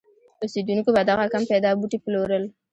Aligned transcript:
اوسېدونکو 0.43 0.89
به 0.95 1.01
دغه 1.09 1.25
کم 1.33 1.43
پیدا 1.51 1.69
بوټي 1.79 1.97
پلورل. 2.03 2.43